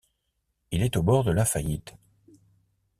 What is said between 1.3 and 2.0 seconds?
la faillite.